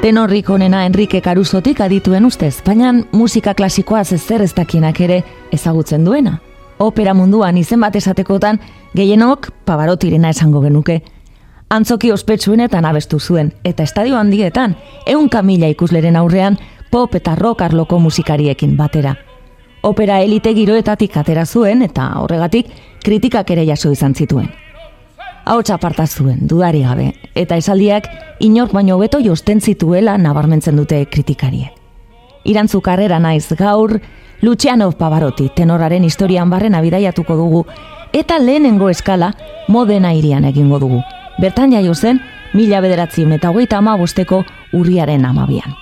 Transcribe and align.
Tenorrik 0.00 0.48
onena 0.48 0.86
Enrique 0.86 1.20
Carusotik 1.20 1.82
adituen 1.84 2.24
ustez, 2.24 2.62
baina 2.64 2.94
musika 3.12 3.52
klasikoa 3.52 4.00
zer 4.04 4.40
ez 4.40 4.54
dakinak 4.56 5.00
ere 5.04 5.18
ezagutzen 5.52 6.06
duena. 6.06 6.38
Opera 6.78 7.12
munduan 7.12 7.58
izen 7.60 7.82
bat 7.84 7.96
esatekotan, 8.00 8.58
gehienok 8.96 9.50
pavarotirena 9.66 10.30
esango 10.30 10.62
genuke. 10.64 11.02
Antzoki 11.68 12.12
ospetsuenetan 12.12 12.88
abestu 12.88 13.20
zuen, 13.20 13.52
eta 13.62 13.82
estadio 13.82 14.16
handietan, 14.16 14.78
eun 15.06 15.28
kamila 15.28 15.68
ikusleren 15.68 16.16
aurrean, 16.16 16.56
pop 16.90 17.14
eta 17.14 17.34
rock 17.34 17.60
arloko 17.68 17.98
musikariekin 17.98 18.78
batera. 18.80 19.14
Opera 19.82 20.22
elite 20.24 20.54
giroetatik 20.54 21.20
atera 21.20 21.44
zuen, 21.44 21.82
eta 21.82 22.08
horregatik 22.24 22.72
kritikak 23.04 23.50
ere 23.50 23.68
jaso 23.68 23.92
izan 23.92 24.14
zituen 24.14 24.48
hau 25.44 25.62
txaparta 25.62 26.06
zuen, 26.06 26.46
dudari 26.48 26.82
gabe, 26.84 27.14
eta 27.34 27.56
esaldiak 27.56 28.08
inork 28.40 28.72
baino 28.72 28.98
beto 28.98 29.20
josten 29.20 29.60
zituela 29.60 30.16
nabarmentzen 30.18 30.76
dute 30.76 31.04
kritikariek. 31.10 31.72
Irantzu 32.44 32.80
karrera 32.80 33.18
naiz 33.20 33.52
gaur, 33.58 34.00
Luciano 34.42 34.90
Pavarotti 34.92 35.50
tenoraren 35.54 36.04
historian 36.04 36.48
barren 36.50 36.74
abidaiatuko 36.74 37.36
dugu, 37.36 37.66
eta 38.12 38.38
lehenengo 38.38 38.88
eskala 38.88 39.34
modena 39.68 40.14
irian 40.14 40.44
egingo 40.44 40.78
dugu. 40.80 41.02
Bertan 41.40 41.72
jaio 41.72 41.94
zen, 41.94 42.20
mila 42.54 42.80
bederatzi 42.80 43.22
eta 43.22 43.50
hogeita 43.50 43.78
ama 43.78 43.96
bosteko 43.96 44.44
urriaren 44.72 45.24
amabian. 45.24 45.74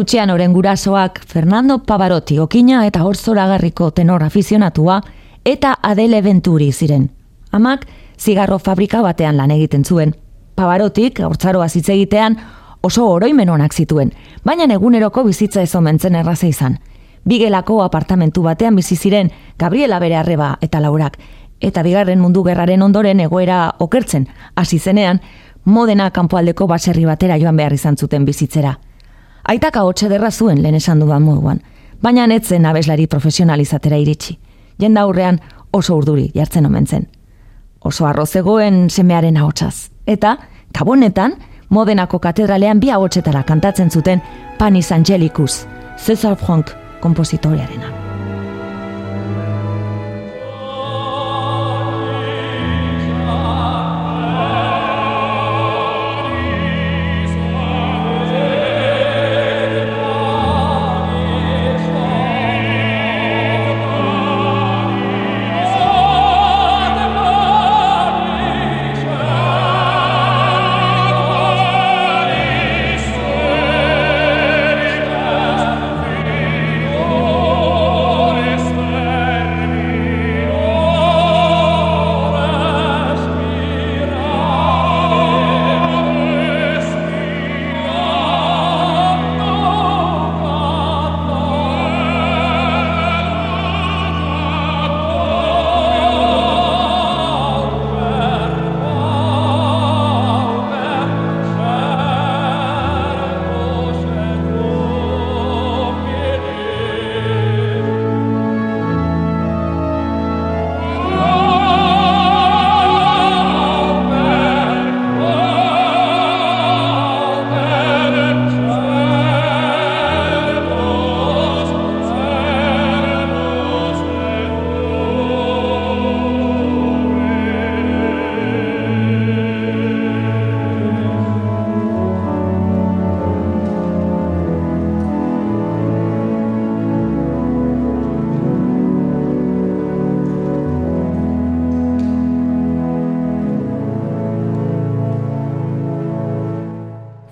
Lucianoren 0.00 0.54
gurasoak 0.54 1.20
Fernando 1.28 1.82
Pavarotti 1.84 2.38
okina 2.40 2.86
eta 2.88 3.02
hor 3.04 3.18
zoragarriko 3.20 3.90
tenor 3.90 4.22
afizionatua 4.24 4.94
eta 5.44 5.74
Adele 5.82 6.22
Venturi 6.24 6.70
ziren. 6.72 7.10
Amak 7.52 7.84
zigarro 8.16 8.58
fabrika 8.58 9.02
batean 9.04 9.36
lan 9.36 9.50
egiten 9.50 9.84
zuen. 9.84 10.14
Pavarottik 10.54 11.20
hortzaroa 11.20 11.68
zitze 11.68 11.92
egitean 11.92 12.38
oso 12.80 13.10
oroimen 13.10 13.52
onak 13.52 13.76
zituen, 13.76 14.14
baina 14.42 14.72
eguneroko 14.72 15.26
bizitza 15.28 15.60
ez 15.60 15.74
omentzen 15.74 16.14
erraza 16.14 16.48
izan. 16.48 16.78
Bigelako 17.28 17.82
apartamentu 17.84 18.48
batean 18.48 18.80
bizi 18.80 18.96
ziren 18.96 19.28
Gabriela 19.58 19.98
bere 20.00 20.16
arreba 20.16 20.54
eta 20.62 20.80
laurak, 20.80 21.18
eta 21.60 21.82
bigarren 21.82 22.24
mundu 22.24 22.42
gerraren 22.42 22.80
ondoren 22.82 23.20
egoera 23.20 23.74
okertzen, 23.78 24.30
hasi 24.54 24.78
zenean, 24.78 25.20
modena 25.64 26.10
kanpoaldeko 26.10 26.66
baserri 26.66 27.04
batera 27.04 27.36
joan 27.36 27.56
behar 27.56 27.76
izan 27.76 28.00
zuten 28.00 28.24
bizitzera. 28.24 28.78
Aitaka 29.50 29.82
hotxe 29.82 30.06
derra 30.08 30.30
zuen 30.30 30.60
lehen 30.62 30.76
esan 30.78 31.00
dudan 31.02 31.24
moduan, 31.26 31.58
baina 32.02 32.26
netzen 32.30 32.66
abeslari 32.70 33.08
profesionalizatera 33.10 33.98
iritsi. 33.98 34.36
Jenda 34.78 35.02
aurrean 35.02 35.40
oso 35.74 35.96
urduri 35.98 36.28
jartzen 36.34 36.68
omen 36.68 36.86
zen. 36.86 37.08
Oso 37.82 38.06
arrozegoen 38.06 38.84
semearen 38.90 39.40
ahotsaz. 39.40 39.90
Eta, 40.06 40.36
kabonetan, 40.76 41.34
modenako 41.68 42.20
katedralean 42.22 42.80
bi 42.80 42.92
ahotsetara 42.94 43.42
kantatzen 43.48 43.90
zuten 43.90 44.22
Panis 44.58 44.92
Angelicus, 44.92 45.64
Cesar 45.98 46.36
Franck 46.36 46.70
kompositoriarena. 47.00 47.99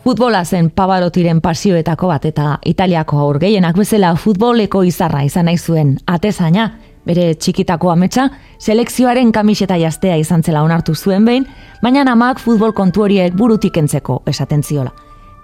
Futbola 0.09 0.45
zen 0.45 0.71
Pavarotiren 0.71 1.43
pasioetako 1.45 2.09
bat 2.09 2.25
eta 2.25 2.45
Italiako 2.65 3.19
aur 3.21 3.37
gehienak 3.43 3.77
bezala 3.77 4.15
futboleko 4.17 4.81
izarra 4.89 5.19
izan 5.27 5.45
nahi 5.45 5.59
zuen 5.61 5.91
atezaina, 6.09 6.63
bere 7.05 7.35
txikitako 7.35 7.91
ametsa, 7.93 8.25
selekzioaren 8.57 9.35
kamiseta 9.37 9.77
jaztea 9.77 10.17
izan 10.17 10.41
zela 10.43 10.63
onartu 10.65 10.95
zuen 10.95 11.29
behin, 11.29 11.45
baina 11.83 12.07
amak 12.09 12.41
futbol 12.41 12.73
kontu 12.73 13.05
horiek 13.05 13.37
burutik 13.37 13.77
entzeko 13.77 14.23
esaten 14.33 14.63
ziola. 14.63 14.95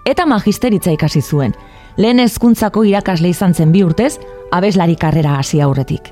Eta 0.03 0.25
magisteritza 0.25 0.97
ikasi 0.97 1.21
zuen, 1.21 1.53
lehen 1.97 2.25
ezkuntzako 2.25 2.87
irakasle 2.89 3.29
izan 3.29 3.53
zen 3.53 3.71
bi 3.71 3.83
urtez, 3.83 4.17
abeslari 4.51 4.95
karrera 4.95 5.37
hasi 5.37 5.61
aurretik. 5.61 6.09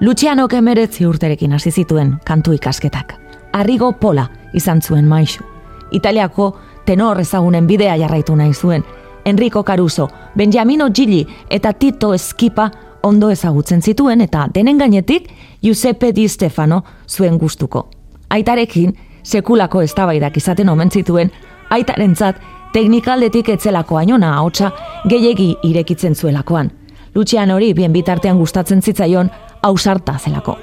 Luciano 0.00 0.48
kemeretzi 0.48 1.04
urterekin 1.04 1.52
hasi 1.52 1.70
zituen 1.70 2.16
kantu 2.24 2.56
ikasketak. 2.56 3.18
Arrigo 3.52 3.92
Pola 3.92 4.30
izan 4.54 4.80
zuen 4.80 5.04
maisu. 5.04 5.44
Italiako 5.92 6.54
tenor 6.90 7.20
ezagunen 7.22 7.68
bidea 7.70 7.94
jarraitu 7.96 8.34
nahi 8.36 8.54
zuen. 8.54 8.84
Enrico 9.24 9.62
Caruso, 9.64 10.08
Benjamino 10.34 10.88
Gili 10.90 11.26
eta 11.50 11.72
Tito 11.72 12.14
Eskipa 12.14 12.70
ondo 13.02 13.30
ezagutzen 13.30 13.82
zituen 13.82 14.20
eta 14.20 14.48
denen 14.54 14.78
gainetik 14.78 15.28
Giuseppe 15.62 16.12
Di 16.14 16.28
Stefano 16.28 16.82
zuen 17.08 17.38
gustuko. 17.38 17.88
Aitarekin, 18.30 18.96
sekulako 19.22 19.82
eztabaidak 19.82 20.36
izaten 20.36 20.68
omen 20.68 20.90
zituen, 20.90 21.30
aitarentzat 21.70 22.36
teknikaldetik 22.72 23.48
etzelako 23.48 23.96
ainona 23.96 24.34
ahotsa 24.38 24.72
gehiegi 25.08 25.56
irekitzen 25.62 26.14
zuelakoan. 26.14 26.70
Lucian 27.14 27.50
hori 27.50 27.74
bien 27.74 27.92
bitartean 27.92 28.38
gustatzen 28.38 28.82
zitzaion 28.82 29.30
ausarta 29.62 30.18
zelako. 30.18 30.58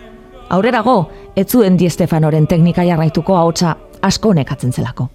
Aurrerago, 0.50 1.09
ez 1.35 1.47
zuen 1.47 1.80
Di 1.80 1.89
Stefanoren 1.89 2.47
teknika 2.47 2.83
jarraituko 2.83 3.35
ahotsa 3.35 3.75
asko 4.01 4.33
nekatzen 4.33 4.73
zelako. 4.73 5.07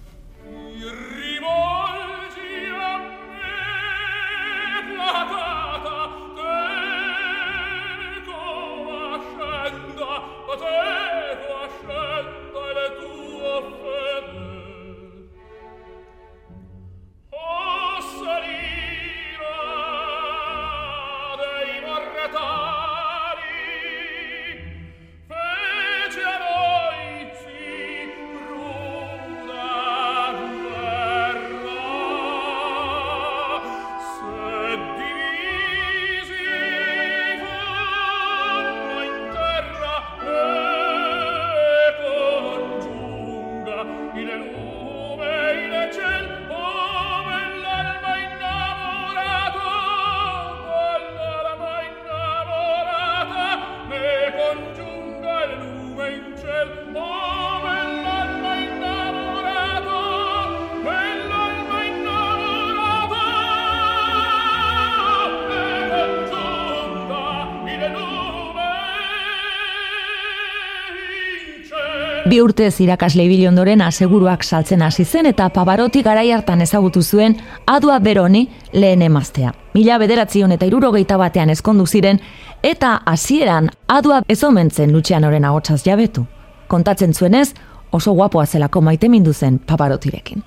Bi 72.33 72.39
urtez 72.41 72.79
irakasle 72.81 73.27
ibili 73.27 73.43
ondoren 73.45 73.81
aseguruak 73.85 74.41
saltzen 74.43 74.81
hasi 74.81 75.03
zen 75.05 75.27
eta 75.29 75.51
Pavaroti 75.53 76.01
garai 76.01 76.31
hartan 76.33 76.63
ezagutu 76.65 77.01
zuen 77.03 77.35
Adua 77.69 77.99
Beroni 77.99 78.47
lehen 78.73 79.03
emaztea. 79.05 79.51
Mila 79.75 79.99
bederatzion 80.01 80.51
eta 80.55 80.65
irurogeita 80.65 81.17
batean 81.21 81.51
ezkondu 81.53 81.85
ziren 81.85 82.17
eta 82.63 82.95
hasieran 83.05 83.69
Adua 83.87 84.23
ezomentzen 84.27 84.91
Lucian 84.91 85.27
oren 85.29 85.45
ahotsaz 85.45 85.83
jabetu. 85.85 86.23
Kontatzen 86.67 87.13
zuenez, 87.13 87.53
oso 87.91 88.13
guapoa 88.17 88.45
zelako 88.47 88.81
maite 88.81 89.09
mindu 89.09 89.33
zen 89.33 89.59
Pavarotirekin. 89.59 90.41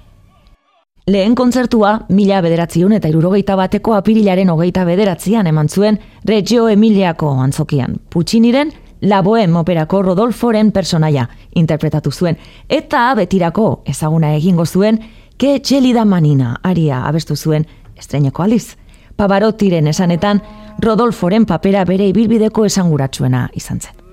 Lehen 1.07 1.37
kontzertua, 1.39 2.01
mila 2.09 2.41
bederatzion 2.43 2.97
eta 2.99 3.07
irurogeita 3.15 3.55
bateko 3.55 3.95
apirilaren 3.95 4.51
hogeita 4.51 4.85
bederatzian 4.85 5.47
eman 5.47 5.69
zuen 5.69 6.01
Reggio 6.25 6.67
Emiliako 6.69 7.31
antzokian. 7.45 8.01
Pucciniren 8.11 8.75
La 9.01 9.21
Bohème 9.23 9.59
operako 9.61 10.03
Rodolforen 10.03 10.73
personaia 10.73 11.29
interpretatu 11.57 12.13
zuen 12.13 12.39
eta 12.69 13.09
betirako 13.19 13.83
ezaguna 13.85 14.35
egingo 14.37 14.67
zuen 14.67 15.01
ke 15.37 15.59
Txelida 15.61 16.05
Manina 16.05 16.57
aria 16.63 17.03
abestu 17.09 17.37
zuen 17.37 17.67
estreineko 17.97 18.43
aliz. 18.43 18.77
Pavarotiren 19.17 19.87
esanetan 19.89 20.43
Rodolforen 20.83 21.47
papera 21.49 21.85
bere 21.89 22.09
ibilbideko 22.13 22.67
esanguratsuena 22.69 23.49
izan 23.57 23.81
zen. 23.81 24.06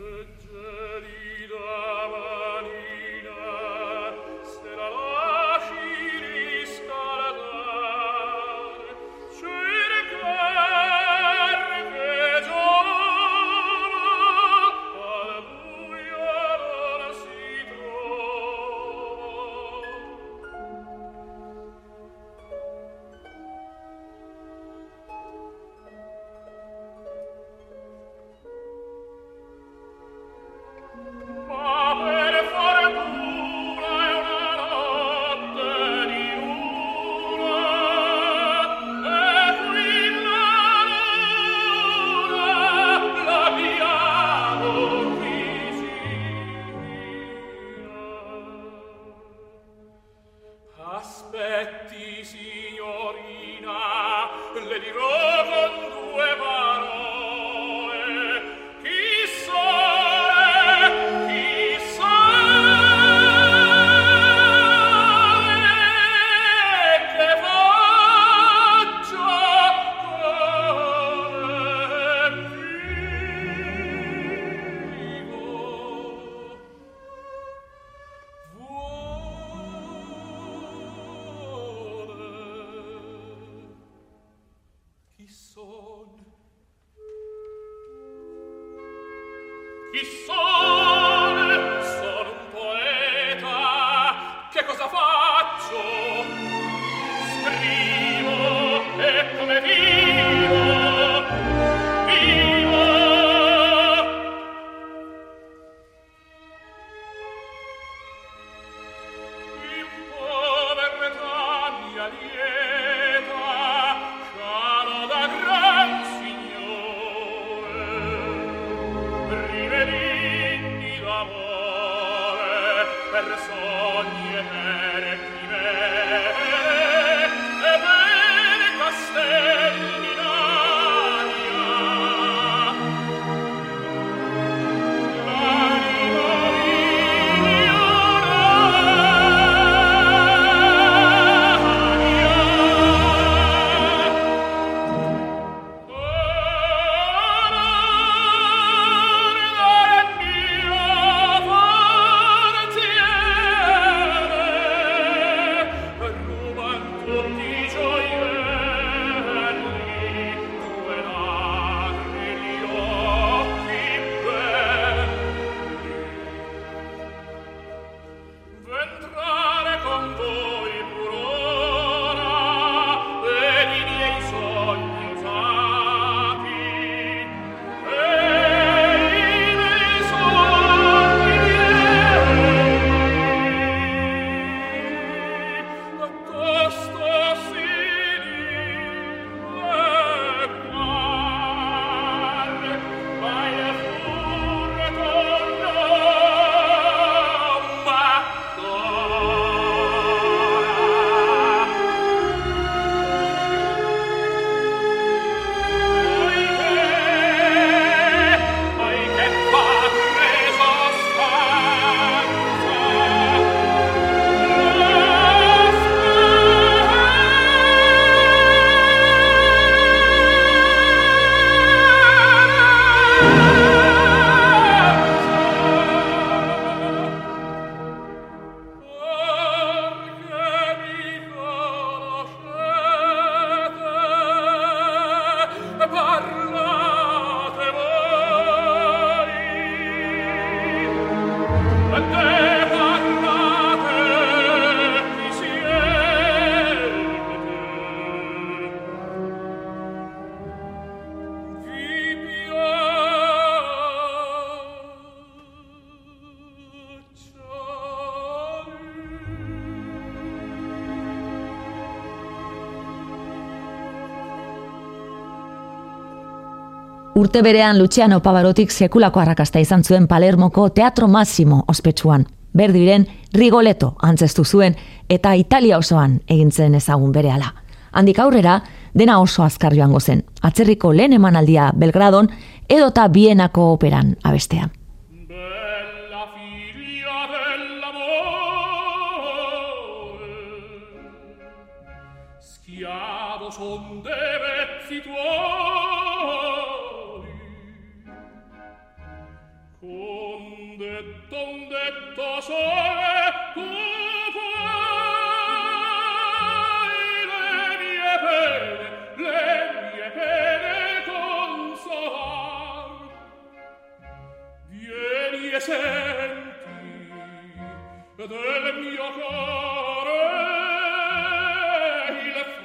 Urte 267.33 267.41
berean 267.41 267.79
Luciano 267.79 268.19
Pavarotik 268.21 268.69
sekulako 268.69 269.17
arrakasta 269.19 269.57
izan 269.57 269.81
zuen 269.83 270.05
Palermoko 270.07 270.67
Teatro 270.69 271.07
Massimo 271.07 271.63
ospetsuan. 271.67 272.27
Berdiren 272.53 273.07
Rigoletto 273.33 273.95
antzestu 274.05 274.45
zuen 274.45 274.75
eta 275.09 275.31
Italia 275.33 275.79
osoan 275.79 276.19
egintzen 276.29 276.75
ezagun 276.77 277.11
berehala. 277.11 277.49
Handik 277.91 278.19
aurrera, 278.19 278.59
dena 278.93 279.17
oso 279.17 279.41
azkar 279.41 279.73
joango 279.73 279.99
zen. 279.99 280.21
Atzerriko 280.43 280.93
lehen 280.93 281.17
emanaldia 281.17 281.71
Belgradon 281.75 282.29
edota 282.69 283.07
Bienako 283.07 283.71
operan 283.79 284.13
abestea. 284.23 284.69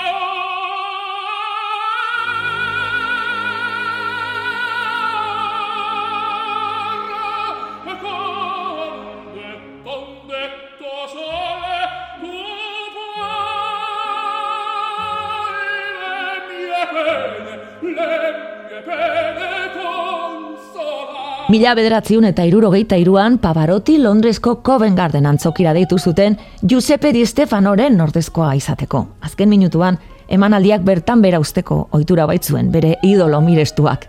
Mila 21.54 21.70
bederatziun 21.78 22.24
eta 22.26 22.42
irurogeita 22.48 22.96
iruan, 22.98 23.36
Pavarotti 23.38 23.94
Londresko 24.02 24.56
Covent 24.66 24.96
Garden 24.98 25.26
antzokira 25.30 25.70
deitu 25.72 26.00
zuten 26.00 26.34
Giuseppe 26.66 27.12
Di 27.14 27.20
Stefanoren 27.24 27.94
nordezkoa 27.94 28.48
izateko. 28.58 29.04
Azken 29.22 29.48
minutuan, 29.48 30.00
emanaldiak 30.26 30.82
bertan 30.82 31.20
bera 31.22 31.38
usteko 31.38 31.76
ohitura 31.94 32.24
baitzuen 32.26 32.72
bere 32.72 32.96
idolo 33.06 33.38
mirestuak. 33.44 34.08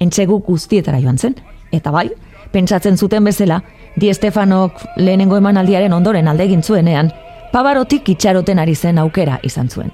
Entxegu 0.00 0.38
guztietara 0.46 1.02
joan 1.02 1.18
zen, 1.18 1.34
eta 1.70 1.92
bai, 1.92 2.06
pentsatzen 2.52 2.96
zuten 2.96 3.28
bezala, 3.28 3.60
Di 4.00 4.08
Stefanok 4.14 4.80
lehenengo 4.96 5.36
emanaldiaren 5.36 5.92
ondoren 5.92 6.28
alde 6.32 6.46
egin 6.48 6.62
zuenean, 6.62 7.10
Pavarotti 7.52 7.98
kitxaroten 8.06 8.58
ari 8.58 8.74
zen 8.74 9.02
aukera 9.04 9.36
izan 9.42 9.68
zuen. 9.68 9.92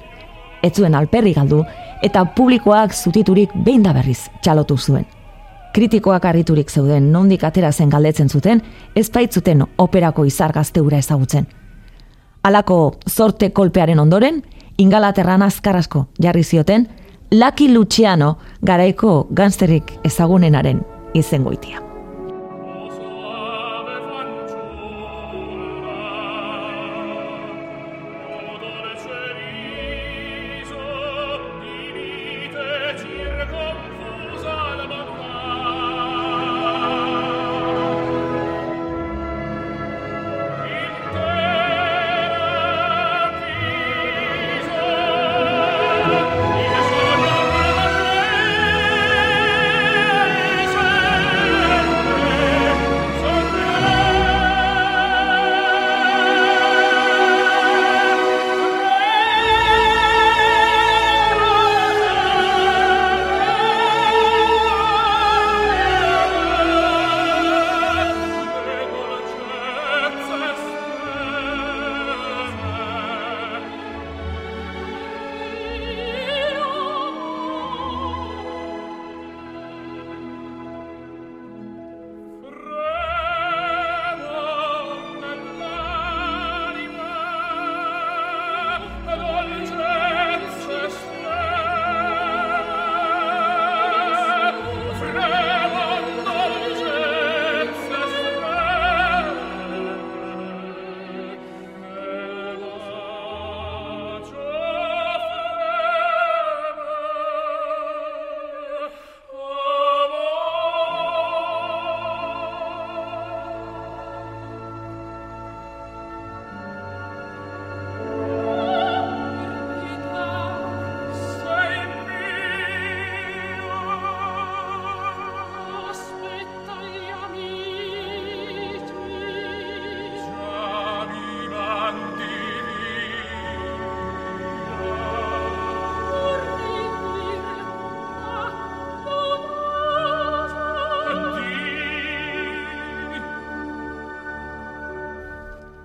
Ez 0.63 0.77
zuen 0.77 0.95
alperri 0.95 1.35
galdu, 1.35 1.65
eta 2.01 2.23
publikoak 2.39 2.95
zutiturik 2.95 3.59
behin 3.65 3.83
da 3.83 3.93
berriz 3.93 4.21
txalotu 4.41 4.79
zuen 4.79 5.11
kritikoak 5.73 6.25
harriturik 6.25 6.71
zeuden 6.71 7.13
nondik 7.13 7.45
atera 7.45 7.73
zen 7.73 7.91
galdetzen 7.91 8.29
zuten, 8.29 8.63
ez 8.97 9.11
baitzuten 9.11 9.65
operako 9.79 10.25
izar 10.25 10.53
gazteura 10.53 10.99
ezagutzen. 10.99 11.47
Halako 12.43 12.95
zorte 13.11 13.51
kolpearen 13.51 13.99
ondoren, 13.99 14.43
ingalaterran 14.79 15.43
azkarasko 15.43 16.07
jarri 16.23 16.43
zioten, 16.45 16.89
Lucky 17.33 17.69
Luciano 17.73 18.37
garaiko 18.61 19.27
ganzterik 19.31 19.95
ezagunenaren 20.05 20.83
izengoitia. 21.15 21.92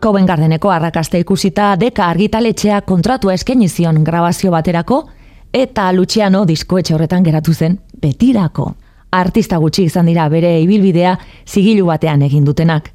Covent 0.07 0.27
Gardeneko 0.27 0.69
arrakasta 0.71 1.19
ikusita 1.19 1.73
deka 1.75 2.05
argitaletxea 2.07 2.77
kontratua 2.87 3.33
eskaini 3.35 3.65
zion 3.67 4.05
grabazio 4.07 4.53
baterako 4.53 5.01
eta 5.51 5.89
Luciano 5.91 6.45
diskoetxe 6.47 6.93
horretan 6.95 7.25
geratu 7.25 7.51
zen 7.53 7.75
betirako. 8.01 8.69
Artista 9.11 9.57
gutxi 9.59 9.83
izan 9.89 10.07
dira 10.07 10.29
bere 10.31 10.53
ibilbidea 10.61 11.17
zigilu 11.45 11.89
batean 11.89 12.23
egin 12.23 12.45
dutenak. 12.47 12.87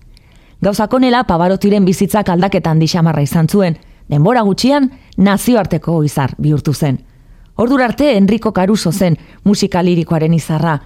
Gauzakonela 0.65 1.27
Pavarotiren 1.29 1.85
bizitzak 1.85 2.33
aldaketan 2.33 2.81
dixamarra 2.81 3.27
izan 3.29 3.47
zuen, 3.47 3.77
denbora 4.09 4.41
gutxian 4.49 4.89
nazioarteko 5.19 6.01
izar 6.09 6.33
bihurtu 6.39 6.73
zen. 6.73 6.99
Ordur 7.57 7.83
arte 7.83 8.17
Enrico 8.17 8.55
Caruso 8.55 8.93
zen 8.93 9.19
musika 9.45 9.83
lirikoaren 9.83 10.33
izarra. 10.33 10.79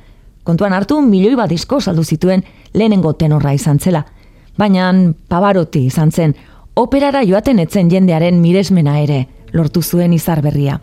Kontuan 0.43 0.73
hartu 0.73 1.01
milioi 1.01 1.37
bat 1.37 1.51
disko 1.55 1.81
saldu 1.81 2.03
zituen 2.03 2.43
lehenengo 2.75 3.13
tenorra 3.15 3.55
izan 3.55 3.79
zela– 3.79 4.07
baina 4.59 4.91
pabaroti 5.29 5.87
izan 5.87 6.11
zen, 6.13 6.35
operara 6.75 7.23
joaten 7.25 7.59
etzen 7.59 7.91
jendearen 7.91 8.41
miresmena 8.41 8.99
ere 9.01 9.27
lortu 9.53 9.83
zuen 9.83 10.13
izar 10.13 10.43
berria. 10.43 10.81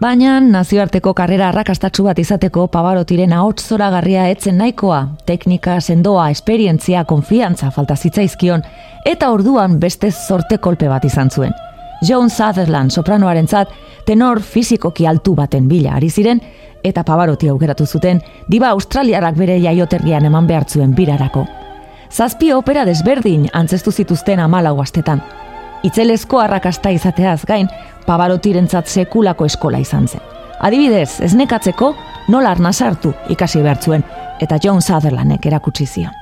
Baina 0.00 0.38
nazioarteko 0.40 1.12
karrera 1.14 1.50
arrakastatsu 1.50 2.06
bat 2.06 2.18
izateko 2.18 2.66
Pavarotiren 2.72 3.34
ahots 3.36 3.66
zoragarria 3.68 4.26
etzen 4.32 4.56
nahikoa, 4.58 5.02
teknika, 5.28 5.76
sendoa, 5.80 6.30
esperientzia, 6.34 7.04
konfiantza 7.04 7.70
falta 7.70 7.94
zitzaizkion, 7.94 8.64
eta 9.04 9.30
orduan 9.30 9.78
beste 9.78 10.10
zorte 10.10 10.58
kolpe 10.58 10.88
bat 10.88 11.04
izan 11.04 11.30
zuen. 11.30 11.52
John 12.02 12.30
Sutherland 12.30 12.90
sopranoarentzat 12.90 13.68
tenor 14.06 14.40
fizikoki 14.40 15.06
altu 15.06 15.34
baten 15.34 15.68
bila 15.68 15.94
ari 15.96 16.10
ziren, 16.10 16.40
eta 16.84 17.04
Pavaroti 17.04 17.48
aukeratu 17.48 17.86
zuten, 17.86 18.22
diba 18.48 18.70
australiarak 18.70 19.36
bere 19.36 19.58
jaioterrian 19.60 20.24
eman 20.24 20.46
behartzuen 20.46 20.94
birarako. 20.96 21.46
Zazpi 22.10 22.52
opera 22.52 22.84
desberdin 22.84 23.48
antzestu 23.52 23.92
zituzten 23.92 24.40
amalau 24.40 24.80
astetan. 24.80 25.22
Itzelezko 25.82 26.40
arrakasta 26.40 26.90
izateaz 26.90 27.44
gain, 27.46 27.68
Pavarotirentzat 28.06 28.88
sekulako 28.88 29.46
eskola 29.46 29.78
izan 29.78 30.08
zen. 30.08 30.24
Adibidez, 30.60 31.20
ez 31.20 31.32
nekatzeko 31.34 31.94
nola 32.28 32.50
arna 32.50 32.72
sartu 32.72 33.14
ikasi 33.28 33.62
behartzuen, 33.62 34.04
eta 34.40 34.58
John 34.62 34.82
Sutherlandek 34.82 35.46
erakutsi 35.46 35.86
zion. 35.86 36.19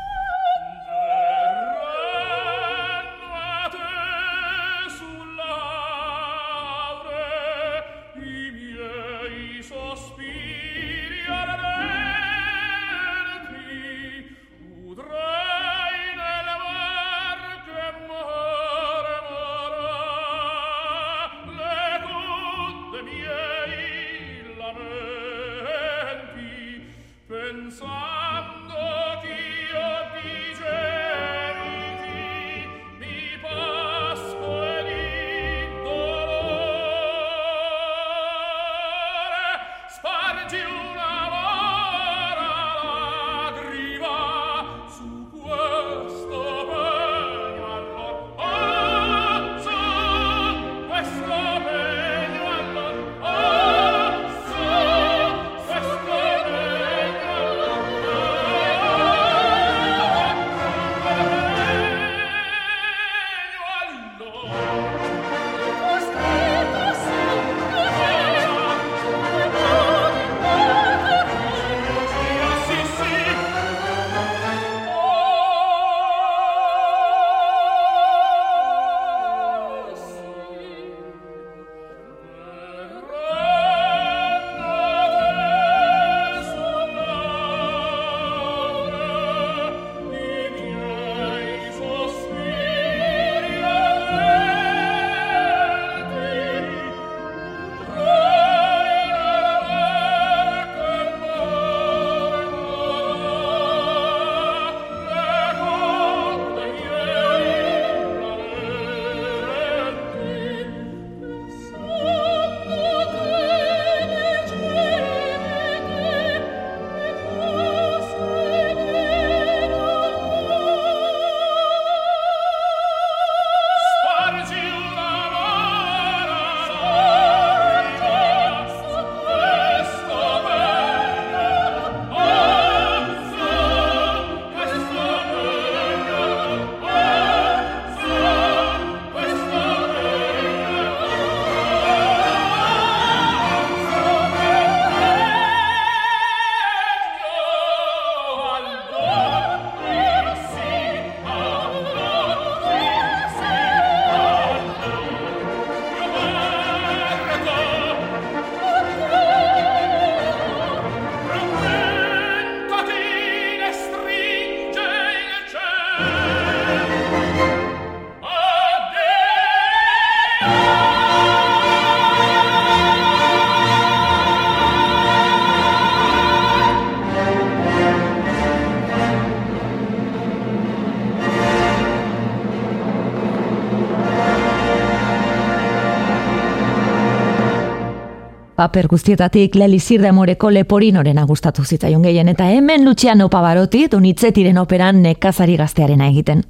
Paper 188.58 188.88
guztietatik 188.90 189.54
Leli 189.54 189.78
Zirdamoreko 189.78 190.48
leporinoren 190.50 191.20
gustatu 191.30 191.62
zitzaion 191.62 192.02
gehien, 192.02 192.26
eta 192.34 192.48
hemen 192.50 192.84
Luciano 192.84 193.28
Pavarotti 193.30 193.86
Donizetteren 193.92 194.58
operan 194.58 194.98
nekazari 195.02 195.54
gaztearena 195.60 196.08
egiten. 196.10 196.42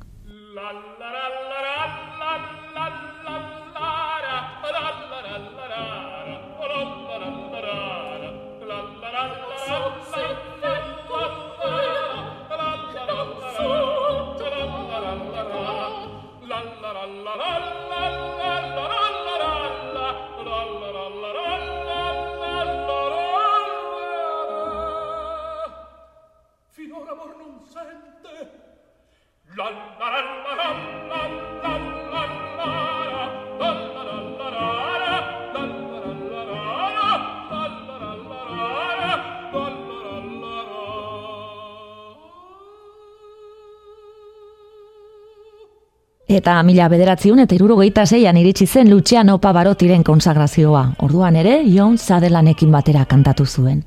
Eta 46.49 46.63
mila 46.65 46.87
bederatziun 46.89 47.43
eta 47.43 47.53
irurogeita 47.53 48.07
zeian 48.07 48.39
iritsi 48.41 48.65
zen 48.67 48.89
Luciano 48.89 49.35
Pavarotiren 49.39 50.01
konsagrazioa. 50.03 50.95
Orduan 51.05 51.37
ere, 51.37 51.59
John 51.69 51.99
Sutherlandekin 52.01 52.71
batera 52.73 53.03
kantatu 53.05 53.45
zuen. 53.45 53.83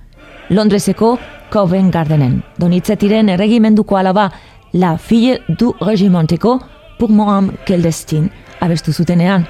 Londreseko 0.49 1.15
Covent 1.49 1.89
Gardenen. 1.91 2.35
Donitzetiren 2.61 3.33
erregimenduko 3.33 3.97
alaba 3.97 4.27
La 4.73 4.93
Fille 4.99 5.39
du 5.47 5.73
Regimenteko 5.81 6.59
Pour 6.99 7.09
moi 7.09 7.41
quel 7.65 7.81
destin 7.81 8.29
abestu 8.59 8.93
zutenean, 8.93 9.47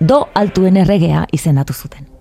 do 0.00 0.24
altuen 0.34 0.78
erregea 0.78 1.26
izendatu 1.32 1.74
zuten. 1.74 2.13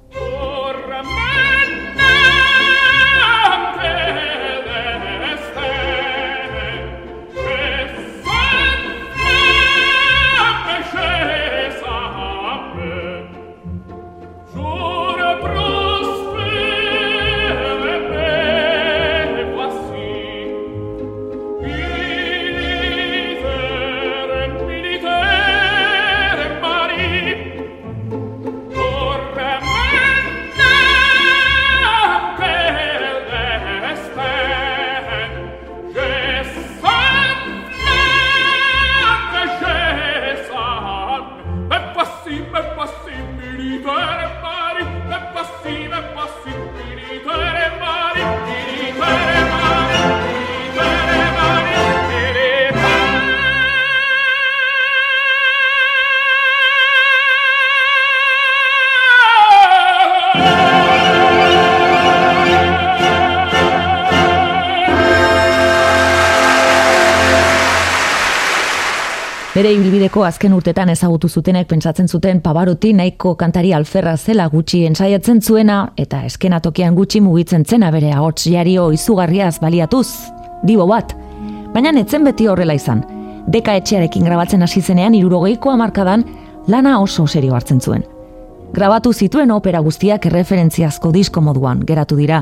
Bere 69.64 69.78
ibilbideko 69.78 70.26
azken 70.28 70.52
urtetan 70.52 70.90
ezagutu 70.92 71.30
zutenek 71.32 71.70
pentsatzen 71.70 72.10
zuten 72.12 72.42
Pavarotti 72.44 72.90
nahiko 72.98 73.30
kantari 73.40 73.70
alferra 73.72 74.18
zela 74.18 74.50
gutxi 74.52 74.82
ensaiatzen 74.84 75.38
zuena 75.40 75.78
eta 75.96 76.18
eskenatokian 76.28 76.96
gutxi 76.98 77.22
mugitzen 77.24 77.64
zena 77.64 77.88
bere 77.94 78.10
ahots 78.12 78.44
jario 78.44 78.90
izugarriaz 78.92 79.62
baliatuz, 79.62 80.10
dibo 80.68 80.84
bat. 80.90 81.14
Baina 81.72 81.94
netzen 81.96 82.28
beti 82.28 82.50
horrela 82.52 82.76
izan. 82.76 83.06
Deka 83.48 83.78
etxearekin 83.80 84.28
grabatzen 84.28 84.66
hasi 84.68 84.82
zenean 84.82 85.16
irurogeiko 85.16 85.72
amarkadan 85.72 86.26
lana 86.68 86.98
oso 87.00 87.24
serio 87.26 87.56
hartzen 87.56 87.80
zuen. 87.80 88.04
Grabatu 88.74 89.14
zituen 89.14 89.54
opera 89.56 89.80
guztiak 89.80 90.26
erreferentziazko 90.26 91.14
disko 91.16 91.40
moduan 91.40 91.86
geratu 91.88 92.18
dira, 92.20 92.42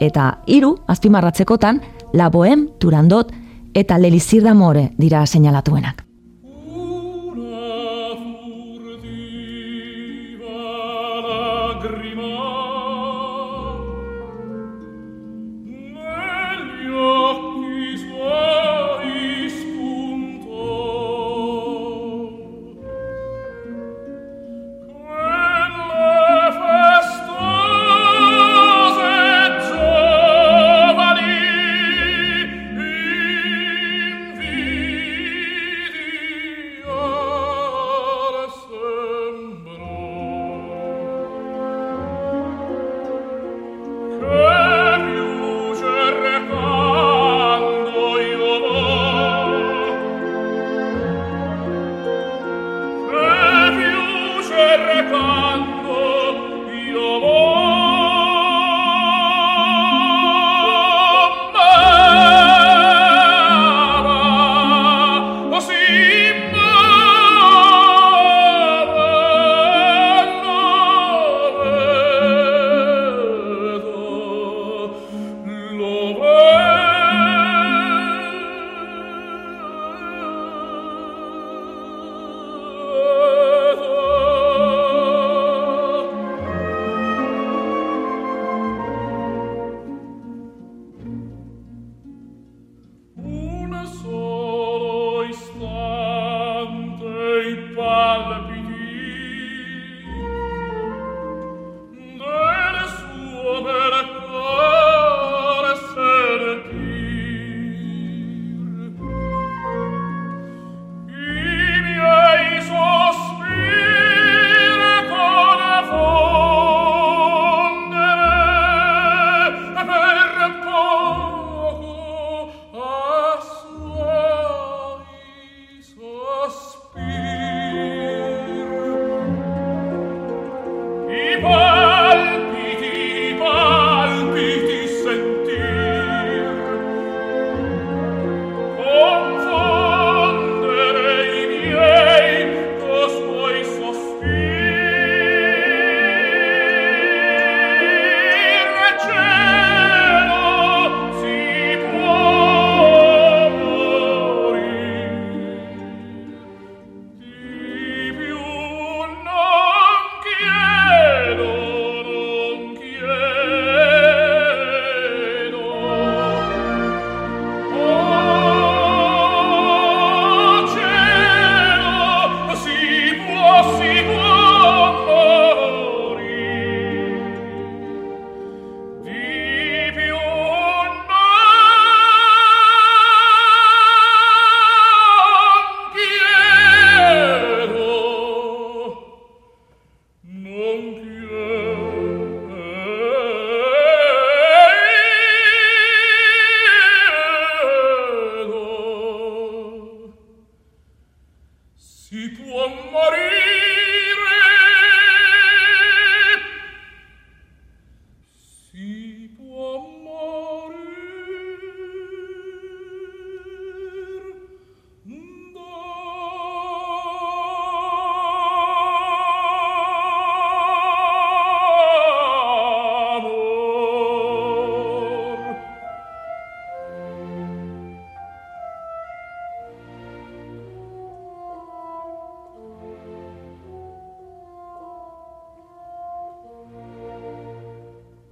eta 0.00 0.42
hiru 0.44 0.74
azpimarratzekotan 0.86 1.80
La 2.12 2.28
Bohème, 2.28 2.68
Turandot 2.78 3.32
eta 3.72 3.96
L'Elisir 3.96 4.42
d'Amore 4.44 4.90
dira 4.98 5.24
seinalatuenak. 5.24 6.07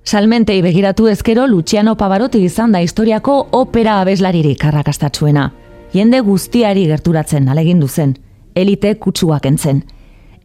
Salmentei 0.06 0.62
begiratu 0.62 1.08
ezkero 1.08 1.48
Luciano 1.48 1.96
Pavarotti 1.96 2.38
izan 2.46 2.70
da 2.70 2.78
historiako 2.78 3.48
opera 3.58 3.96
abeslaririk 4.00 4.62
arrakastatsuena. 4.68 5.48
Jende 5.92 6.20
guztiari 6.22 6.84
gerturatzen 6.86 7.48
alegindu 7.48 7.88
zen, 7.88 8.12
elite 8.54 8.94
kutsuak 9.02 9.50
entzen. 9.50 9.82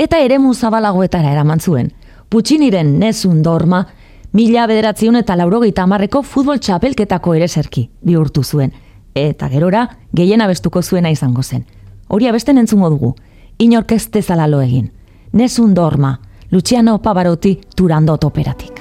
Eta 0.02 0.18
eremu 0.18 0.56
zabalagoetara 0.56 1.36
eraman 1.36 1.62
zuen. 1.62 1.92
Pucciniren 2.30 2.98
nezun 2.98 3.44
dorma, 3.46 3.86
mila 4.34 4.66
bederatziun 4.66 5.22
eta 5.22 5.38
laurogeita 5.38 5.86
amarreko 5.86 6.24
futbol 6.24 6.58
txapelketako 6.58 7.38
ere 7.38 7.48
serki 7.48 7.92
bihurtu 8.02 8.42
zuen. 8.44 8.74
Eta 9.14 9.48
gerora, 9.50 9.88
gehien 10.12 10.42
abestuko 10.42 10.82
zuena 10.82 11.14
izango 11.14 11.44
zen. 11.44 11.68
Hori 12.08 12.28
abesten 12.28 12.58
entzungo 12.58 12.90
dugu, 12.90 13.14
inork 13.60 13.92
ez 13.92 14.08
dezala 14.10 14.48
lo 14.48 14.66
egin. 14.66 14.90
Nezun 15.34 15.76
dorma, 15.76 16.18
Luciano 16.50 16.98
Pavarotti 16.98 17.60
Turandot 17.76 18.24
operatik. 18.24 18.81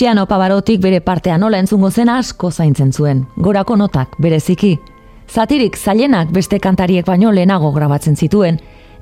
Luciano 0.00 0.24
Pavarotik 0.24 0.80
bere 0.80 1.02
partea 1.04 1.34
nola 1.36 1.58
entzungo 1.60 1.90
zen 1.90 2.08
asko 2.08 2.48
zaintzen 2.50 2.88
zuen, 2.90 3.18
gorako 3.36 3.74
notak 3.76 4.14
bereziki. 4.16 4.70
Zatirik 5.28 5.76
zailenak 5.76 6.30
beste 6.32 6.56
kantariek 6.58 7.04
baino 7.04 7.28
lehenago 7.36 7.68
grabatzen 7.74 8.16
zituen, 8.16 8.56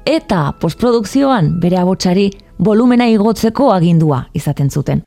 eta 0.05 0.41
postprodukzioan 0.59 1.53
bere 1.63 1.79
abotsari 1.79 2.25
volumena 2.59 3.07
igotzeko 3.07 3.71
agindua 3.77 4.25
izaten 4.35 4.75
zuten. 4.75 5.05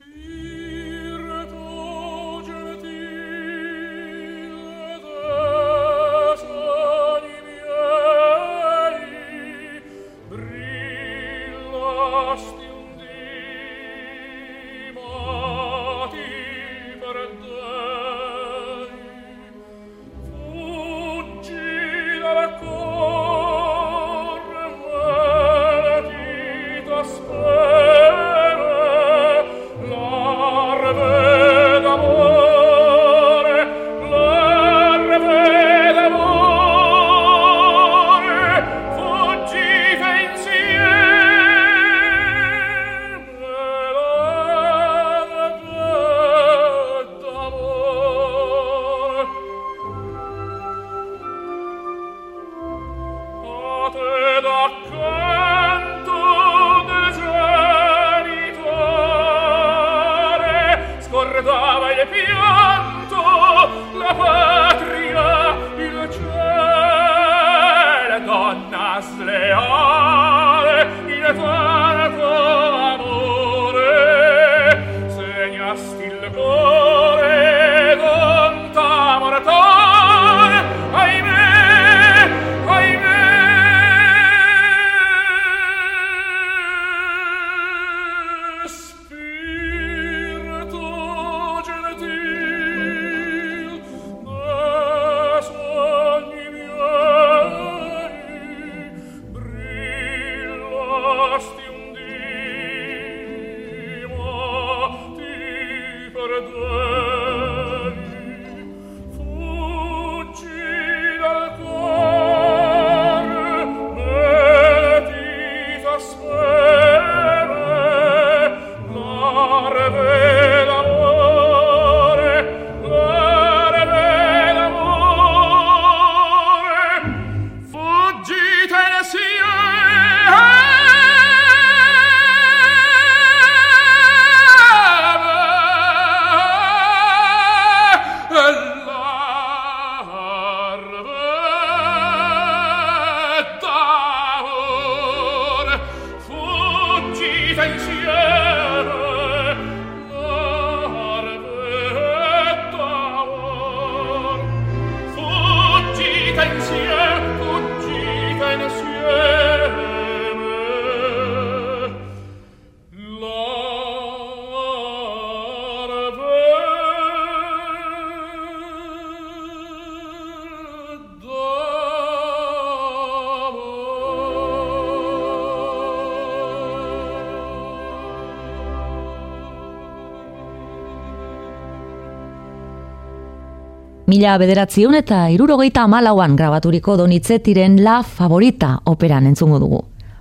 Mila 184.21 184.35
bederatziun 184.37 184.93
eta 184.93 185.23
irurogeita 185.33 185.81
amalauan 185.87 186.35
grabaturiko 186.37 186.93
donitzetiren 186.99 187.79
La 187.81 187.95
Favorita 188.05 188.75
operan 188.85 189.25
entzungo 189.25 189.57
dugu. 189.57 189.79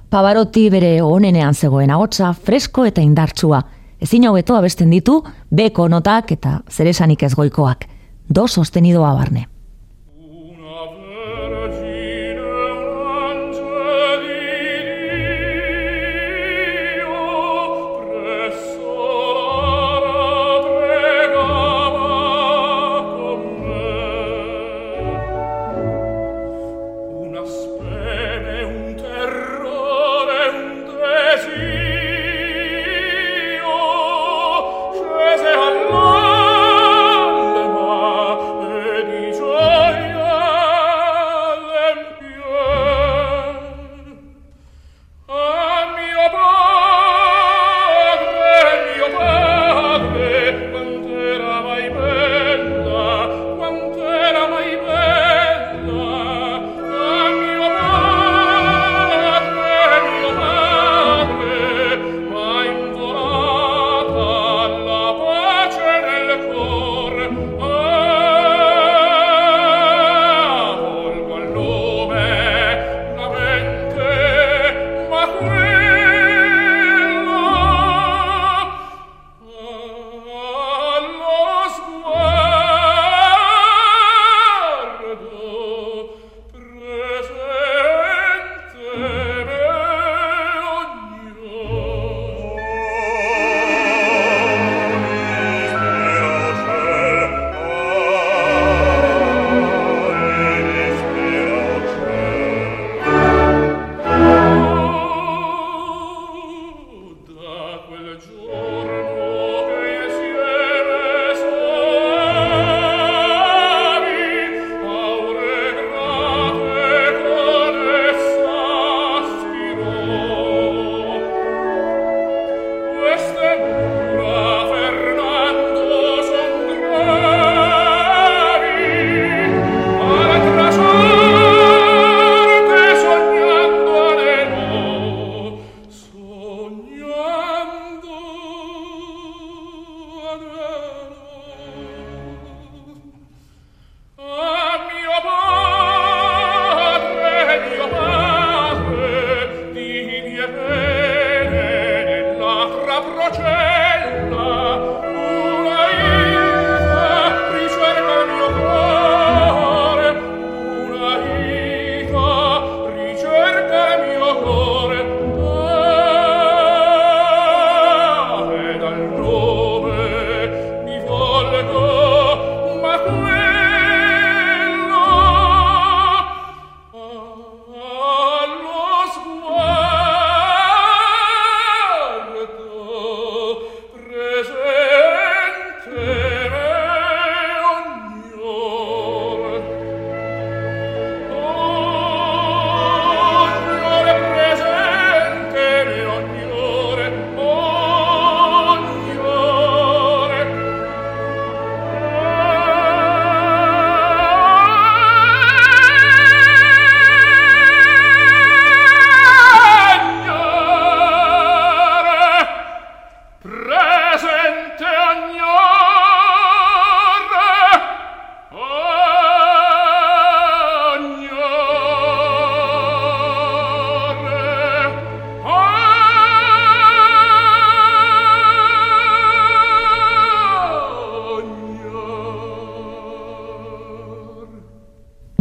Pavarotti 0.09 0.63
bere 0.73 0.95
onenean 1.05 1.53
zegoen 1.53 1.93
agotza 1.93 2.31
fresko 2.33 2.87
eta 2.89 3.05
indartsua. 3.05 3.61
Ezin 4.01 4.25
hobeto 4.31 4.57
abesten 4.57 4.97
ditu, 4.97 5.19
beko 5.53 5.91
notak 5.93 6.33
eta 6.33 6.63
zeresanik 6.73 7.29
ezgoikoak. 7.29 7.85
Do 8.25 8.49
sostenidoa 8.49 9.13
barne. 9.21 9.50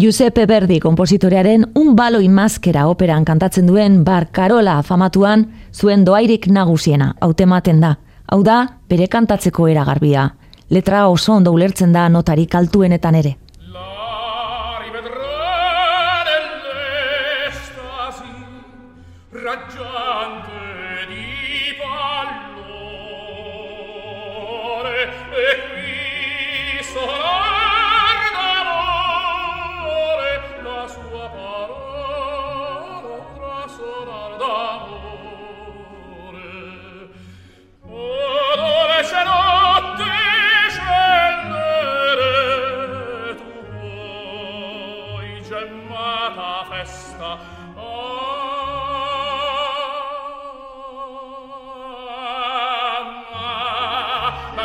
Giuseppe 0.09 0.47
Verdi 0.47 0.79
kompositorearen 0.81 1.67
un 1.77 1.91
baloi 1.93 2.25
maskera 2.33 2.87
operan 2.89 3.27
kantatzen 3.27 3.67
duen 3.69 3.99
bar 4.03 4.25
Karola 4.33 4.79
famatuan 4.81 5.43
zuen 5.69 6.01
doairik 6.07 6.47
nagusiena, 6.49 7.11
hautematen 7.21 7.77
da. 7.83 7.91
Hau 8.25 8.39
da, 8.41 8.55
bere 8.89 9.05
kantatzeko 9.05 9.67
eragarbia. 9.69 10.23
Letra 10.73 11.03
oso 11.13 11.35
ondo 11.35 11.53
ulertzen 11.53 11.93
da 11.93 12.07
notarik 12.09 12.57
altuenetan 12.57 13.19
ere. 13.21 13.35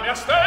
mia 0.05 0.44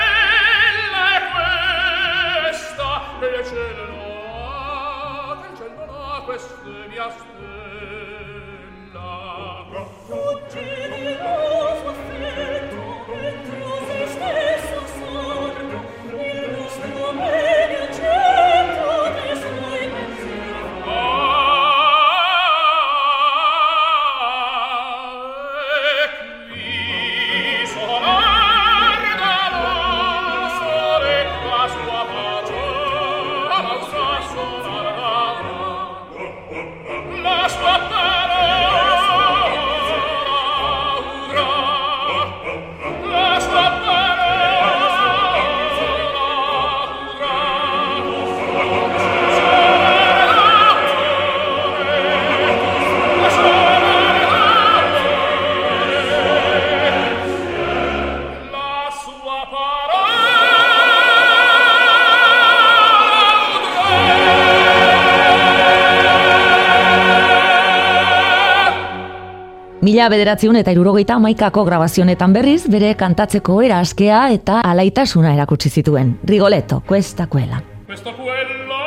Bederatziun 70.10 70.56
eta 70.60 70.72
irurogeita 70.72 71.18
maikako 71.20 71.64
grabazionetan 71.68 72.34
berriz, 72.34 72.64
bere 72.72 72.94
kantatzeko 72.96 73.62
era 73.66 73.80
askea 73.84 74.28
eta 74.36 74.62
alaitasuna 74.64 75.34
erakutsi 75.34 75.70
zituen. 75.70 76.18
Rigoletto, 76.24 76.82
questa 76.86 77.28
quella. 77.28 77.62
Questa 77.86 78.12
quella 78.14 78.82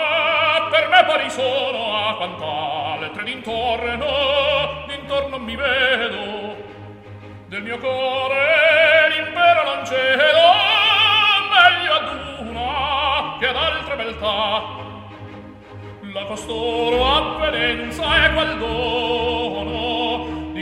per 0.71 0.89
me 0.89 1.05
pari 1.07 1.31
sono 1.31 1.83
a 1.97 2.17
cantare 2.19 3.11
tre 3.13 3.25
d'intorno, 3.25 4.07
d'intorno 4.89 5.39
mi 5.39 5.57
vedo 5.57 6.57
del 7.51 7.63
mio 7.65 7.79
cuore 7.79 9.11
l'impero 9.11 9.65
non 9.65 9.85
cedo 9.85 10.47
meglio 11.51 11.93
ad 11.99 12.47
una 12.47 13.37
che 13.41 13.47
ad 13.49 13.57
altre 13.57 13.97
beltà 13.97 14.63
la 16.13 16.25
costoro 16.27 17.05
avvenenza 17.05 18.27
e 18.27 18.33
qual 18.35 18.59
dono 18.59 19.10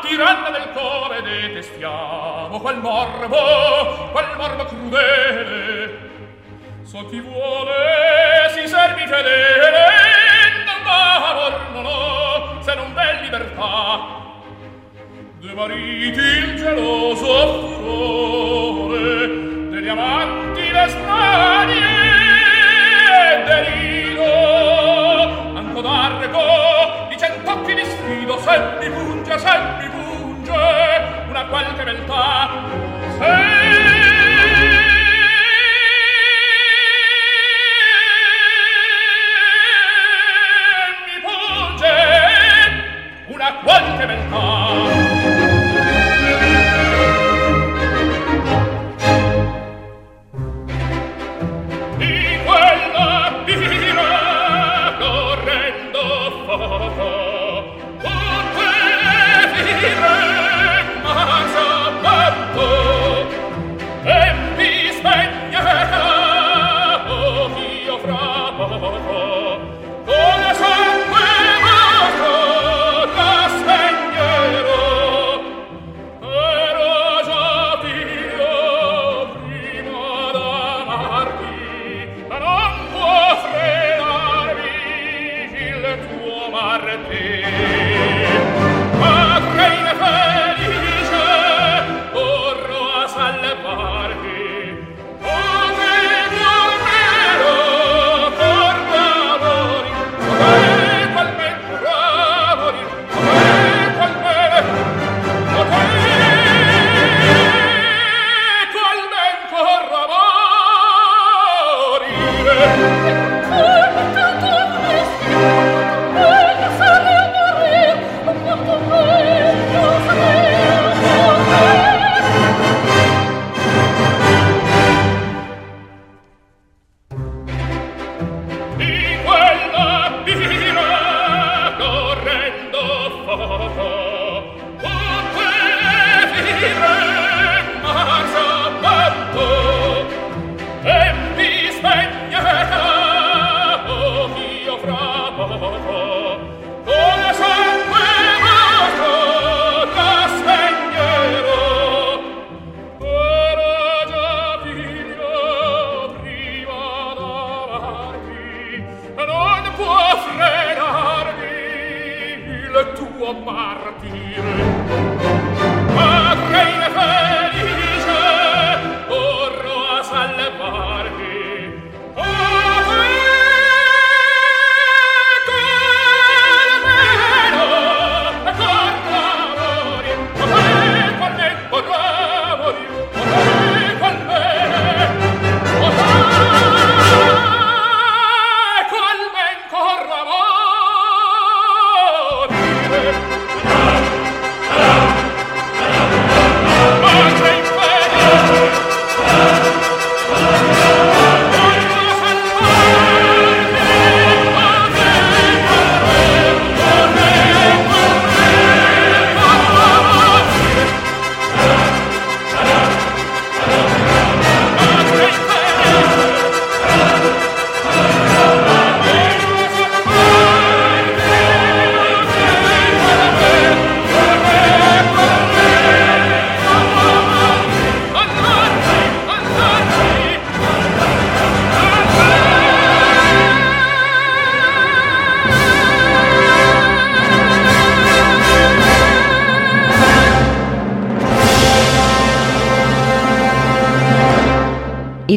tiranda 0.00 0.50
del 0.50 0.70
cuore 0.72 1.22
detestiamo 1.22 2.58
quel 2.60 2.78
morbo 2.78 4.08
quel 4.12 4.26
morbo 4.36 4.64
crudele. 4.64 6.08
So 6.82 7.06
chi 7.06 7.20
vuole 7.20 8.50
si 8.54 8.66
servi 8.66 9.06
fedele 9.06 9.86
non 10.64 10.82
va 10.84 11.68
non 11.72 11.84
ho 11.84 12.62
se 12.62 12.74
non 12.74 12.92
ve 12.94 13.20
libertà. 13.22 14.18
De 15.40 15.54
mariti 15.54 16.20
il 16.20 16.56
geloso 16.56 17.68
furore 17.78 19.26
degli 19.70 19.88
amanti 19.88 20.70
le 20.70 20.88
stranie 20.88 21.78
derido 23.46 24.24
anco 25.56 25.80
d'arco 25.80 26.60
tocchi 27.50 27.74
di 27.74 27.84
sfido 27.84 28.38
se 28.38 28.58
mi 28.80 28.90
punge, 28.90 29.38
se 29.38 29.58
mi 29.78 29.89
una 30.52 31.44
qualche 31.46 31.84
beltà 31.84 32.50
se 33.18 33.28
mi 41.06 41.16
punge 41.22 41.92
una 43.26 43.52
qualche 43.62 44.06
beltà 44.06 44.89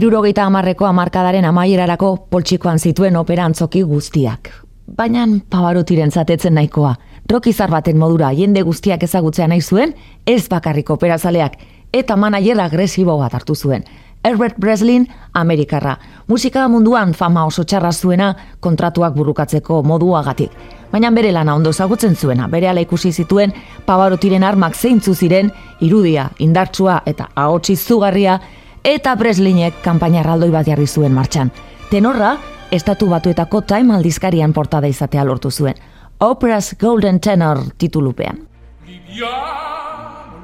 Irurogeita 0.03 0.43
amarreko 0.43 0.83
amarkadaren 0.83 1.45
amaierarako 1.47 2.07
poltsikoan 2.33 2.79
zituen 2.79 3.15
operantzoki 3.15 3.85
guztiak. 3.87 4.49
Baina 4.97 5.23
pavarotiren 5.49 6.11
zatetzen 6.11 6.57
nahikoa. 6.59 6.89
Rokizar 7.31 7.71
baten 7.71 8.01
modura 8.01 8.33
jende 8.35 8.65
guztiak 8.67 9.05
ezagutzea 9.07 9.47
nahi 9.47 9.61
zuen, 9.61 9.93
ez 10.27 10.49
bakarrik 10.51 10.89
operazaleak, 10.91 11.55
eta 11.95 12.17
manager 12.19 12.59
agresibo 12.59 13.15
bat 13.21 13.37
hartu 13.39 13.55
zuen. 13.55 13.87
Herbert 14.23 14.59
Breslin, 14.59 15.07
Amerikarra. 15.33 15.95
Musika 16.27 16.67
munduan 16.67 17.13
fama 17.13 17.45
oso 17.47 17.63
txarra 17.63 17.93
zuena 17.93 18.33
kontratuak 18.59 19.15
burukatzeko 19.15 19.81
moduagatik. 19.83 20.51
Baina 20.91 21.11
bere 21.11 21.31
lana 21.31 21.55
ondo 21.55 21.71
ezagutzen 21.71 22.15
zuena, 22.15 22.47
bere 22.47 22.67
ala 22.69 22.83
ikusi 22.83 23.11
zituen 23.11 23.55
pavarotiren 23.85 24.43
armak 24.43 24.75
zeintzu 24.75 25.15
ziren, 25.15 25.51
irudia, 25.81 26.27
indartsua 26.39 27.01
eta 27.05 27.29
ahotsi 27.35 27.75
zugarria, 27.75 28.39
eta 28.83 29.15
Preslinek 29.15 29.79
kanpaina 29.83 30.19
erraldoi 30.19 30.51
bat 30.51 30.67
jarri 30.67 30.87
zuen 30.87 31.13
martxan. 31.15 31.51
Tenorra, 31.89 32.35
estatu 32.71 33.07
batuetako 33.09 33.61
Time 33.61 33.95
aldizkarian 33.95 34.53
portada 34.53 34.87
izatea 34.87 35.23
lortu 35.23 35.51
zuen. 35.51 35.75
Opera's 36.19 36.75
Golden 36.79 37.19
Tenor 37.19 37.59
titulupean. 37.77 38.37
Livia 38.85 39.31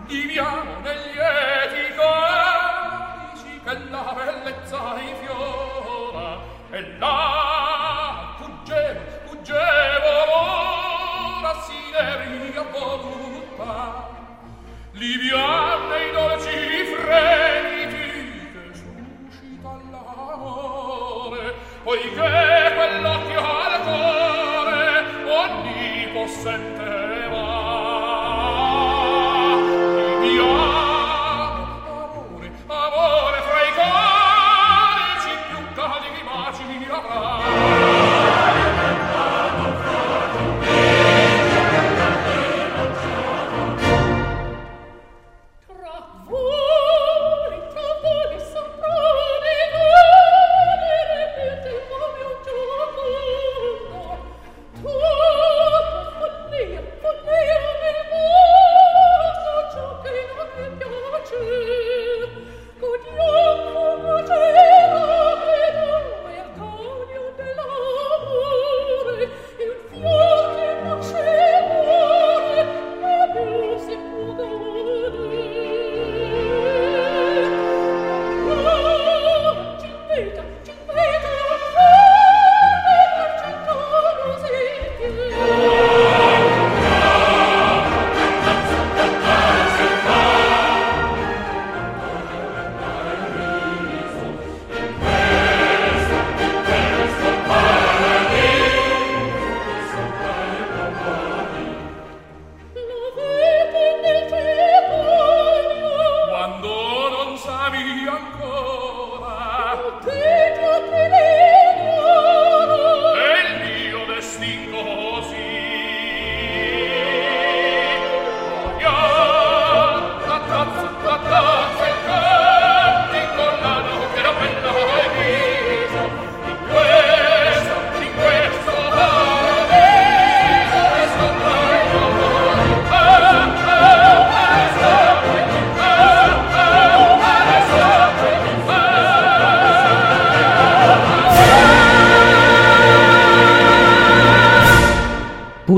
viviamo 0.07 0.79
negli 0.83 1.19
etici 1.63 1.93
che 3.63 3.77
la 3.91 4.15
bellezza 4.15 4.79
rifiora 4.95 6.29
e 6.71 6.81
là 6.99 8.35
fuggevo, 8.39 8.99
fuggevo 9.27 10.11
l'ora 10.25 11.53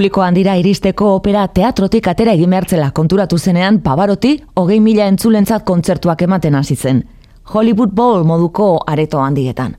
Publiko 0.02 0.24
handira 0.26 0.56
iristeko 0.58 1.12
opera 1.14 1.44
teatrotik 1.54 2.08
atera 2.10 2.34
egin 2.34 2.50
behartzela 2.50 2.88
konturatu 2.98 3.38
zenean 3.38 3.76
Pavaroti 3.86 4.32
hogei 4.58 4.80
mila 4.82 5.06
entzulentzat 5.06 5.62
kontzertuak 5.62 6.24
ematen 6.26 6.56
hasi 6.58 6.74
zen. 6.76 7.04
Hollywood 7.54 7.94
Bowl 7.94 8.24
moduko 8.26 8.72
areto 8.88 9.22
handietan. 9.22 9.76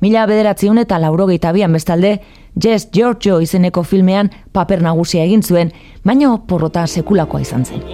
Mila 0.00 0.24
bederatziun 0.24 0.80
eta 0.86 0.96
laurogeita 1.04 1.52
bian 1.52 1.76
bestalde, 1.76 2.14
Jess 2.56 2.88
Giorgio 2.96 3.42
izeneko 3.44 3.82
filmean 3.82 4.30
paper 4.56 4.80
nagusia 4.80 5.28
egin 5.28 5.44
zuen, 5.44 5.74
baino 6.02 6.38
porrota 6.48 6.86
sekulakoa 6.86 7.44
izan 7.44 7.68
zen. 7.68 7.84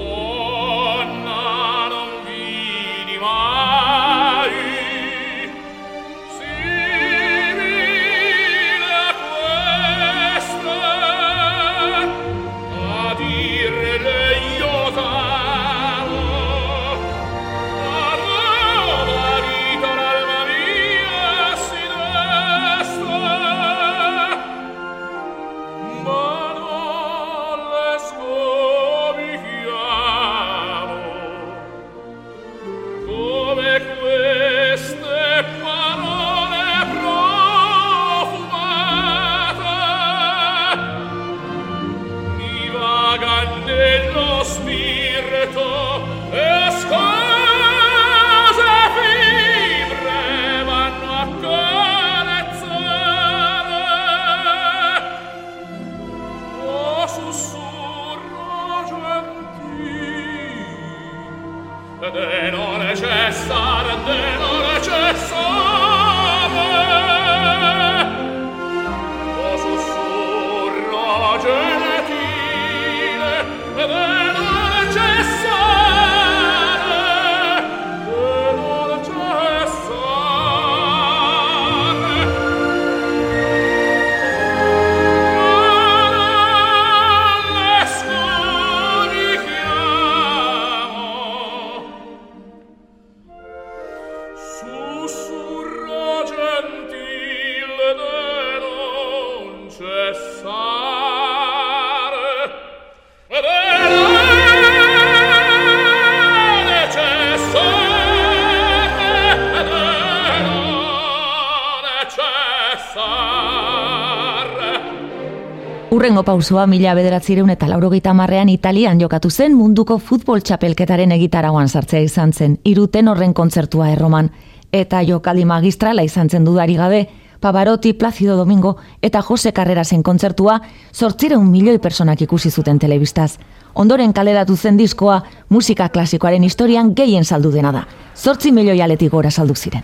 Urrengo 116.15 116.31
pausua 116.31 116.69
mila 116.71 116.93
bederatzireun 116.95 117.49
eta 117.51 117.67
laurogeita 117.67 118.13
marrean 118.15 118.49
Italian 118.49 119.01
jokatu 119.01 119.33
zen 119.35 119.57
munduko 119.59 119.97
futbol 119.99 120.45
txapelketaren 120.47 121.11
egitaragoan 121.11 121.67
sartzea 121.67 122.05
izan 122.07 122.31
zen, 122.33 122.53
iruten 122.63 123.11
horren 123.11 123.33
kontzertua 123.35 123.89
erroman, 123.91 124.29
eta 124.71 125.01
jokaldi 125.03 125.43
magistrala 125.45 126.05
izan 126.07 126.31
zen 126.31 126.47
dudari 126.47 126.77
gabe, 126.79 127.01
Pavarotti, 127.41 127.97
Placido 127.99 128.37
Domingo 128.37 128.77
eta 129.03 129.25
Jose 129.27 129.51
Carrerasen 129.53 130.05
kontzertua 130.07 130.61
sortzireun 130.93 131.51
milioi 131.51 131.81
personak 131.83 132.23
ikusi 132.23 132.51
zuten 132.51 132.79
telebistaz. 132.79 133.33
Ondoren 133.75 134.13
kaleratu 134.13 134.55
zen 134.57 134.79
diskoa 134.79 135.19
musika 135.49 135.89
klasikoaren 135.89 136.45
historian 136.45 136.95
gehien 136.95 137.25
saldu 137.25 137.51
dena 137.51 137.73
da. 137.73 137.89
Zortzi 138.15 138.53
milioi 138.53 138.81
aletik 138.81 139.11
gora 139.11 139.35
saldu 139.35 139.59
ziren. 139.59 139.83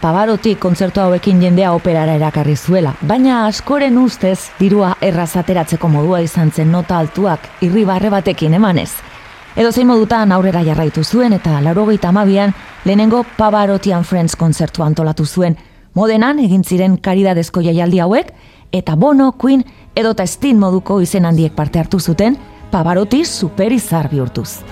Pavarotti 0.00 0.54
kontzertu 0.56 1.00
hauekin 1.00 1.40
jendea 1.42 1.72
operara 1.72 2.14
erakarri 2.18 2.56
zuela, 2.56 2.94
baina 3.02 3.46
askoren 3.46 3.98
ustez 3.98 4.50
dirua 4.58 4.94
errazateratzeko 5.00 5.88
modua 5.88 6.20
izan 6.24 6.50
zen 6.50 6.72
nota 6.72 6.98
altuak 6.98 7.48
irribarre 7.62 8.10
batekin 8.10 8.54
emanez. 8.54 8.90
Edo 9.56 9.70
zein 9.72 9.86
modutan 9.86 10.32
aurrera 10.32 10.64
jarraitu 10.66 11.04
zuen 11.04 11.32
eta 11.32 11.60
laurogeita 11.62 12.08
amabian 12.08 12.54
lehenengo 12.84 13.24
Pavarotti 13.36 13.92
and 13.92 14.04
Friends 14.04 14.36
kontzertu 14.36 14.82
antolatu 14.82 15.26
zuen. 15.26 15.56
Modenan 15.94 16.40
egin 16.42 16.64
ziren 16.64 16.98
karidadezko 16.98 17.62
jaialdi 17.62 18.00
hauek 18.02 18.32
eta 18.72 18.96
Bono, 18.96 19.32
Queen 19.32 19.62
edota 19.94 20.26
Steen 20.26 20.58
moduko 20.58 21.00
izen 21.00 21.24
handiek 21.24 21.54
parte 21.54 21.78
hartu 21.78 22.00
zuten 22.00 22.36
Pavarotti 22.70 23.24
superizar 23.24 24.10
bihurtuz. 24.10 24.64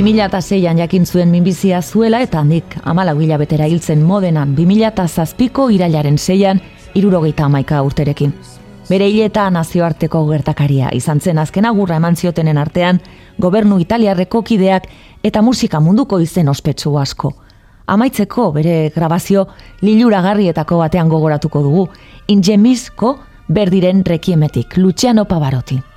2006an 0.00 0.78
jakin 0.78 1.06
zuen 1.06 1.28
minbizia 1.28 1.82
zuela 1.82 2.22
eta 2.24 2.38
handik 2.40 2.76
amalau 2.88 3.18
hilabetera 3.20 3.66
hiltzen 3.68 4.00
modenan 4.00 4.54
2006ko 4.56 5.66
irailaren 5.74 6.16
seian 6.18 6.60
irurogeita 6.94 7.44
amaika 7.44 7.82
urterekin. 7.84 8.32
Bere 8.88 9.10
hileta 9.12 9.44
nazioarteko 9.52 10.22
gertakaria 10.30 10.88
izan 10.96 11.20
zen 11.20 11.38
azken 11.38 11.68
agurra 11.68 11.98
eman 12.00 12.16
ziotenen 12.16 12.56
artean, 12.58 13.00
gobernu 13.38 13.78
italiarreko 13.84 14.42
kideak 14.42 14.88
eta 15.22 15.42
musika 15.42 15.80
munduko 15.80 16.18
izen 16.20 16.48
ospetsu 16.48 16.96
asko. 16.96 17.34
Amaitzeko 17.86 18.52
bere 18.56 18.88
grabazio 18.96 19.46
liluragarrietako 19.82 20.78
batean 20.80 21.12
gogoratuko 21.12 21.62
dugu, 21.62 21.86
ingemizko 22.26 23.18
berdiren 23.48 24.04
rekiemetik, 24.06 24.78
Luciano 24.78 25.26
Pavarotti. 25.26 25.89